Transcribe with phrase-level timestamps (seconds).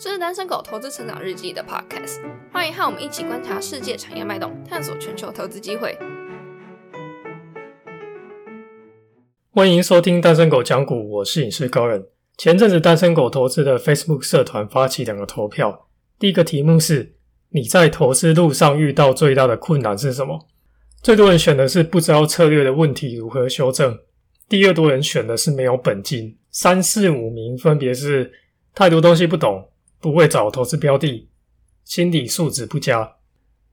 [0.00, 2.20] 这是单身狗投资成长日记的 podcast，
[2.52, 5.98] 欢迎和我们一起观察世界产业脉动，探索全球投资机会。
[9.50, 12.06] 欢迎收听单身狗讲股，我是影视高人。
[12.36, 17.16] 前阵子单身狗投资的 Facebook 社团发起两个投票，第一个题目是：
[17.48, 20.46] 你在投资路上遇到最大的困难是什么？
[21.02, 23.98] 最多人选的是不知道策略的问题如何修正。
[24.48, 28.30] 第二多人选的是没有本金，三四五名分别是
[28.72, 29.68] 太多东西不懂，
[30.00, 31.28] 不会找投资标的，
[31.84, 33.14] 心理素质不佳。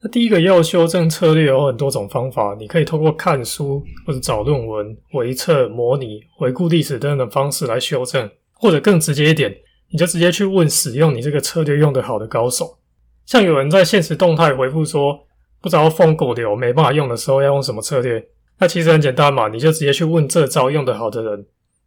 [0.02, 9.56] 那第一个要修正策略有很多种方法，你可以透过看书或者找论文、回测、模拟、回顾历史等等方式来修正，或者更直接一点，
[9.90, 12.78] 你就直接去问使用你这个策略用得好的高手。
[13.26, 15.18] 像有人在现实动态回复说，
[15.62, 18.24] 不知道疯狗流没办法用的时候要用什么策略。
[18.60, 21.46] 那其实很简单嘛，你就直接去问这招用得好的人，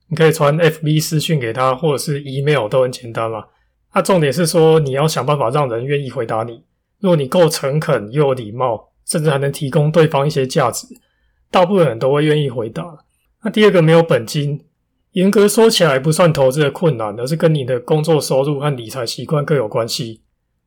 [0.08, 3.44] 你可以传 FB 私讯给他，或者是 email 都很简单嘛。
[3.94, 6.62] 那重点是说你要想办法让人愿意回答你。
[7.00, 10.86] 如果你够诚恳又有礼貌，甚至还能提供对方一些价值，
[11.50, 12.98] 大部分人都会愿意回答。
[13.42, 14.64] 那第二个没有本金，
[15.12, 20.22] 严格说起来不算投资的困难，而是跟你的工作收入和理财习惯更有关系。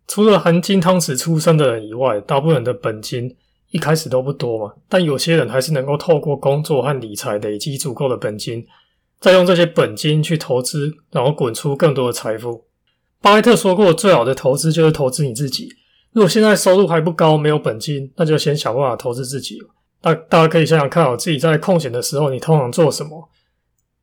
[0.08, 3.36] 除了含金汤匙出生的人以外，大部分人的本金。
[3.70, 8.68] 一开始都不多嘛，但有些人还是能够透过工作和理财累积足够的本金，
[9.22, 12.66] 再用这些本金去投资，然后滚出更多的财富。
[13.22, 15.70] 巴菲特说过，最好的投资就是投资你自己。
[16.12, 19.60] 如果现在收入还不高，没有本金，那就先想办法投资自己。
[20.02, 23.30] 大大家可以想想看，自己在空闲的时候，你通常做什么？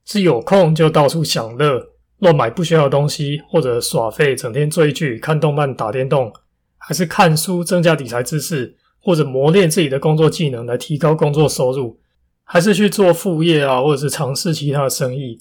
[0.05, 1.83] 是有空就到处享乐，
[2.21, 6.33] 乱买不需要的东西，或者耍废，整天追剧、看动漫、打电动，
[6.79, 8.77] 还是看书增加理财知识？
[9.01, 11.99] 或者磨练自己的工作技能来提高工作收入，
[12.45, 15.41] 还是去做副业啊，或者是尝试其他的生意？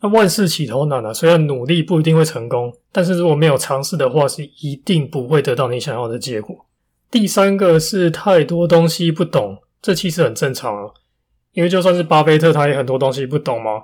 [0.00, 6.66] 那万事起头难啊，虽然努力不一定会成功，但是如果没有尝试的话，是一定不会得到你想要的结果。
[7.10, 10.92] 第三个是太多东西不懂，这其实很正常啊，
[11.52, 13.82] 因为就算是巴菲特，他也很多东西不懂嘛，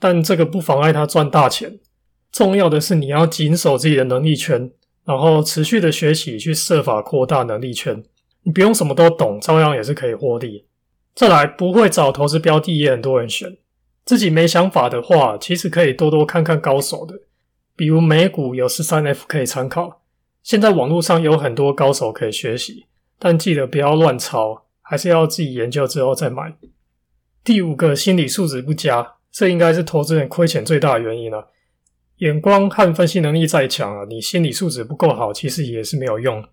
[0.00, 1.78] 但这个不妨碍他赚大钱。
[2.32, 4.72] 重要的是你要紧守自己的能力圈，
[5.04, 8.02] 然后持续的学习，去设法扩大能力圈。
[8.42, 10.64] 你不用什么都懂，照样也是可以获利。
[11.14, 13.58] 再来，不会找投资标的也很多人选。
[14.04, 17.14] 自己没想法的话，其实可以多多看看高手的，
[17.76, 20.02] 比如美股有十三 F 可以参考。
[20.42, 22.86] 现在网络上有很多高手可以学习，
[23.18, 26.56] 但记得不要乱抄，还是要自己研究之后再买。
[27.44, 31.50] 第五个，心理素质不佳，这应该是投资人亏钱最大的原因了。
[32.18, 36.44] 眼光和分析能力再强啊，你心理素质不够好，其实也是没有用。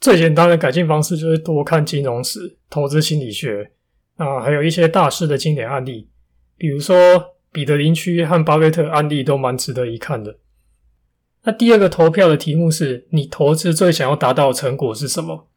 [0.00, 3.70] 最简单的改进方式就是多看金融史、投资心理学
[4.16, 6.08] 啊，还有一些大师的经典案例，
[6.56, 10.38] 比如说彼得林区和巴菲特案例都蛮值得一看的。
[11.44, 15.48] 那第二个投票的题目是你投资最想要达到的成果是什么？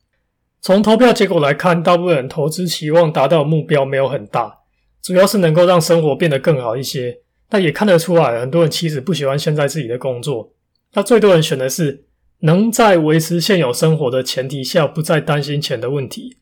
[0.61, 4.59] 从投票结果来看，大部分人投资期望达到的目标没有很大，
[5.01, 7.19] 主要是能够让生活变得更好一些。
[7.47, 10.53] 但也看得出来，很多人其实不喜欢现在自己的工作。
[10.93, 12.03] 那最多人选的是。
[12.39, 16.37] 能在维持现有生活的前提下，不再担心钱的问题。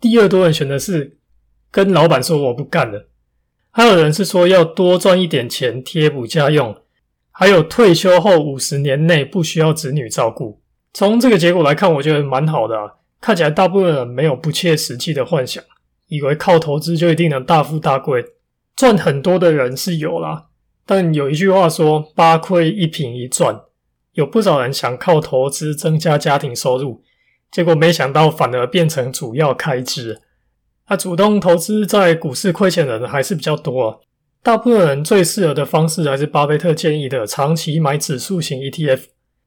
[0.00, 1.18] 第二多人选的是
[1.70, 3.06] 跟老板说我不干了，
[3.76, 6.74] 还有人是说要多赚一点钱贴补家用，
[7.30, 10.62] 还有退休后五十年内不需要子女照顾。
[10.94, 12.94] 从这个结果来看，我觉得蛮好的啊。
[13.20, 15.62] 看起来大部分人没有不切实际的幻想，
[16.08, 18.24] 以为靠投资就一定能大富大贵，
[18.74, 20.46] 赚很多的人是有啦。
[20.86, 23.60] 但有一句话说：八亏一平一赚。
[24.14, 27.02] 有不少人想靠投资增加家庭收入，
[27.50, 30.22] 结果没想到反而变成主要开支。
[30.86, 34.00] 他主动投资在股市亏钱的人还是比较多。
[34.42, 39.00] 大部分人最适合的方式还是巴菲特建议的长期买指数型 ETF。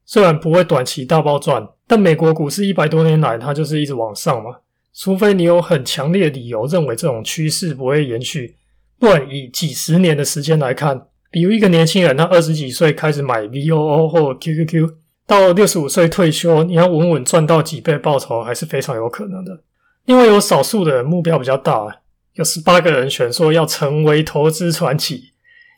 [0.06, 4.58] 虽然不会短期大爆赚，但美国股市一百多年来它就是一直往上嘛。
[4.94, 8.58] 除非你有很强烈的理由认为这种趋势不会延续，
[9.00, 11.08] 不然以几十年的时间来看。
[11.32, 14.90] 比如一个年轻人，他二十几岁开始买 VOO 或 QQQ，
[15.28, 19.62] 到六十五岁退休，你要稳稳赚到几倍报酬，还是非常有可能的。
[20.10, 22.02] 因为，有少数的人目标比较大，
[22.34, 25.34] 有十八个人选说要成为投资传奇，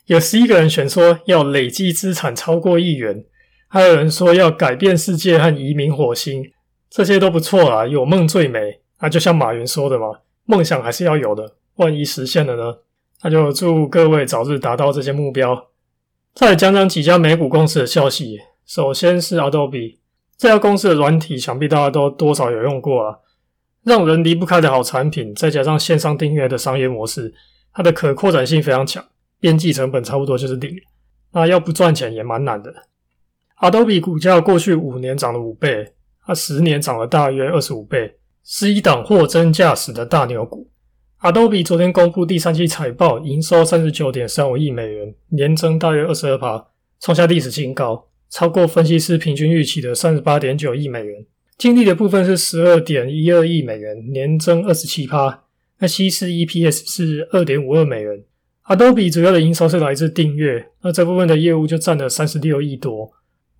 [0.06, 3.26] 有十一个人选说要累积资产超过亿元，
[3.68, 6.50] 还有人说要改变世界和移民火星，
[6.88, 7.86] 这些都不错啊。
[7.86, 10.06] 有梦最美，那就像马云说的嘛，
[10.46, 12.78] 梦想还是要有的，万一实现了呢？
[13.22, 15.68] 那就祝各位早日达到这些目标。
[16.32, 18.38] 再讲讲几家美股公司的消息。
[18.64, 19.98] 首先是 Adobe
[20.38, 23.18] 这家公司的软体，想必大家都多少有用过啊，
[23.84, 25.34] 让人离不开的好产品。
[25.34, 27.32] 再加上线上订阅的商业模式，
[27.72, 29.04] 它的可扩展性非常强，
[29.40, 30.74] 边际成本差不多就是零。
[31.32, 32.72] 那要不赚钱也蛮难的。
[33.60, 35.92] Adobe 股价过去五年涨了五倍，
[36.26, 40.68] 它十年涨了大约二十五倍，是一档货真价实的大牛股。
[41.20, 46.64] Adobe 昨天公布第三季财报，营收三十九点三五亿美元，年增大约二十二%，
[47.00, 51.24] 创下历史新高，超过分析师平均预期的三十八点九亿美元。
[51.62, 55.44] 净利的部分是十二点一二亿美元，年增二十七趴。
[55.78, 58.24] 那稀释 EPS 是二点五二美元。
[58.66, 63.12] Adobe 主要的营收是来自订阅，那这部分的业务就占了三十六亿多。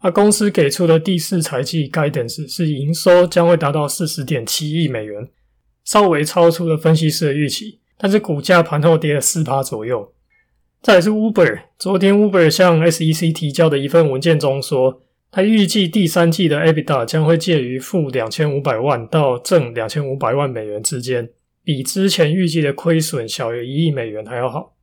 [0.02, 5.28] 那公司给出的第四财季 guidance 是营收将会达到四十点七亿美元。
[5.84, 10.12] 稍微超出了分析师的预期，但是股价盘后跌了四趴左右。
[10.82, 15.02] 再是 Uber，昨天 Uber 向 SEC 提交的一份文件中说，
[15.34, 21.30] 他预计第三季的 EBITDA 将会介于负两千五百万到正两千五百万美元之间，
[21.64, 24.74] 比之前预计的亏损小于一亿美元还要好。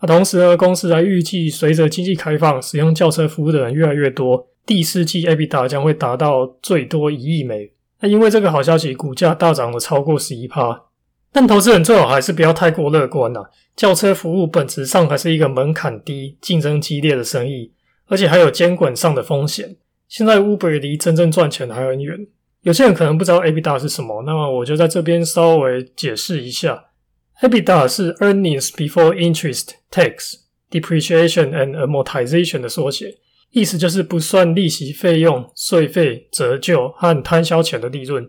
[0.00, 7.70] 那同时呢，公司还预计随着经济开放，使用轿车服务的人越来越多，第四季 EBITDA 将会达到最多一亿美。
[8.00, 10.86] 那因为这个好消息，股价大涨了超过十一趴。
[11.30, 13.42] 但投资人最好还是不要太过乐观呐。
[13.76, 17.74] 轿车服务本质上还是一个门槛低、竞争激烈的生意，
[18.06, 19.76] 而且还有监管上的风险。
[20.10, 22.26] 现在 Uber 离真正赚钱还很远。
[22.62, 26.86] 有些人可能不知道 EBITDA 是什么，那么我就在这边稍微解释一下。
[27.40, 30.34] EBITDA 是 Earnings Before Interest, Tax,
[30.68, 33.18] Depreciation and Amortization 的缩写。
[33.52, 38.28] 意思就是不算利息费用、税费、折旧和摊销前的利润。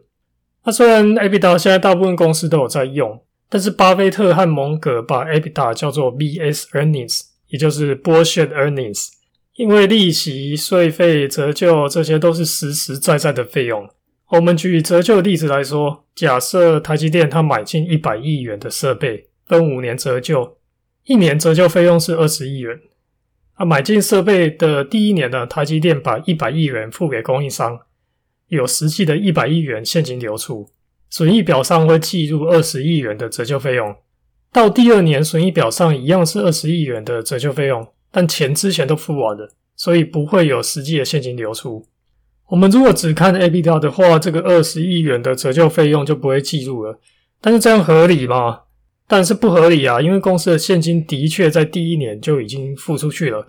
[0.64, 9.08] 那虽然 EBITDA 现在大部分公司都有在用，但是巴菲特和蒙格把 EBITDA 叫做 BS Earnings，也就是 Bullshit Earnings，
[9.56, 13.90] 因为利息、税费、折旧这些都是实实在在的费用。
[14.30, 20.58] 我们举折旧的例子来说，假设台积电它买进一百亿元的设备，分五年折旧，
[21.04, 22.80] 一年折旧费用是二十亿元。
[23.56, 27.78] 啊，买进设备的第一年呢，台积电把一百亿元付给供应商，
[28.48, 30.70] 有实际的一百亿元现金流出，
[31.10, 33.94] 损益表上会记入二十亿元的折旧费用。
[34.54, 41.86] 到第二年，损益表上一样是二十亿元的折旧费用，但钱之前都付完了，所以不会有实际的现金流出。
[42.50, 47.00] 我们如果只看 EBITDA 的话，这个二十亿元的折旧费用就不会记入了。
[47.40, 48.60] 但是这样合理吗？
[49.08, 53.48] 但是不合理啊，因为公司的现金的确在第一年就已经付出去了，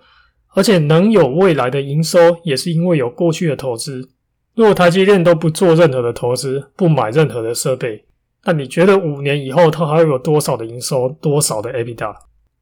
[0.55, 4.09] 而且能有未来的营收，也是因为有过去的投资。
[4.55, 8.05] 如果台积电都不做任何的投资，不买任何的设备，
[8.45, 12.13] 那你觉得五年以后它还会有多少的营收，多少的 EBITDA？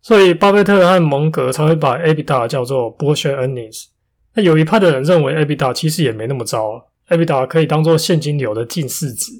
[0.01, 3.85] 所以巴菲特和蒙格才会把 EBITDA 叫做剥削 earnings。
[4.33, 9.31] 那有一派的人认为 EBITDA 其实也没那么糟，EBITDA 可以当做现金流的近似值。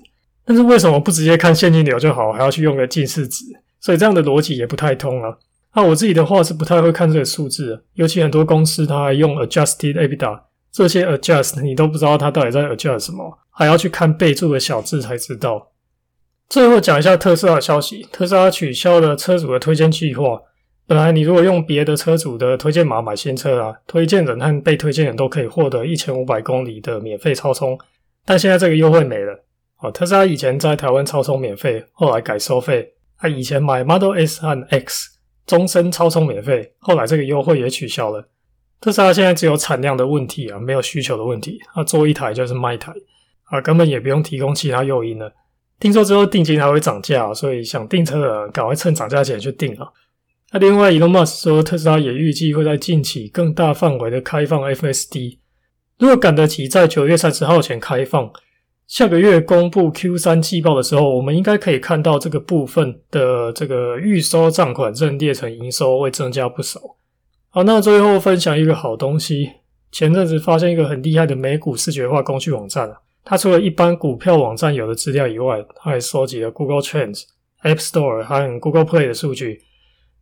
[0.46, 3.46] 但是为什么不直接看现金流就好，还要去用个近似值？
[3.80, 5.38] 所以这样的逻辑也不太通啊。
[5.74, 10.42] 那我自己的话是不太会看这个数字，尤其很多公司它还用 adjusted EBITDA，
[10.72, 15.72] 这些 adjust 你都不知道它到底在 adjust 什么，还要去看备注的小字才知道。
[16.50, 20.42] 最后讲一下特斯拉的消息，特斯拉取消了车主的推荐计划。
[20.92, 27.80] 本来你如果用别的车主的推荐码买新车啊，推荐人和被推荐人都可以获得一千五百公里的免费超充，
[28.26, 29.42] 但现在这个优惠没了。
[29.80, 32.92] 哦，特斯拉以前在台湾超充免费，后来改收费。
[33.18, 35.12] 他以前买 Model S 和 X，
[35.48, 38.28] 终身超充免费，后来这个优惠也取消了。
[38.82, 41.58] 特斯拉现在只有产量的问题啊，没有需求的问题。
[41.74, 42.92] 他做一台就是卖一台，
[43.46, 45.32] 啊，根本也不用提供其他诱因了。
[45.80, 49.88] 听说之后定金还会涨价，所以想订车的赶快趁涨价前去订啊。
[50.54, 55.38] 那另外，Elon Musk 说，特斯拉也预计会在近期更大范围的开放 FSD，
[55.98, 58.32] 如果赶得及在九月三十号前开放。
[58.86, 66.82] 下个月公布 Q 三季报的时候，我们应该可以看到这个部分的这个预收账款认列成营收会增加不少。
[67.50, 69.50] 好，那最后分享一个好东西，
[69.94, 77.24] 前阵子发现一个很厉害的美股视觉化工具网站啊，它除了一般股票网站有的资料以外，它还收集了 Google Trends、
[77.64, 79.62] App Store 和 Google Play 的数据，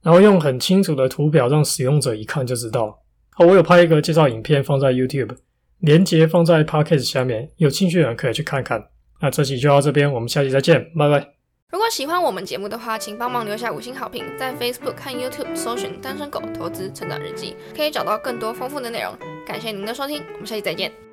[0.02, 3.00] 然后用很清楚的图表让使用者一看就知道。
[3.32, 5.36] 好，我有拍一个介绍影片放在 YouTube。
[5.80, 8.86] 连接放在 podcast 下面，有兴趣的人可以去看看。
[9.22, 11.26] 那这期就到这边，我们下期再见，拜拜。
[11.72, 19.14] 如果喜欢我们节目的话，请帮忙留下五星好评，在 Facebook 和 YouTube 搜寻“单身狗投资成长日记”，可以找到更多丰富的内容。
[19.48, 21.09] 感谢您的收听，我们下期再见。